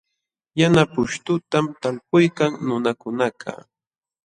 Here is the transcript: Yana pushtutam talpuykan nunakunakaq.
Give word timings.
Yana 0.59 0.83
pushtutam 0.93 1.65
talpuykan 1.81 2.51
nunakunakaq. 2.65 3.59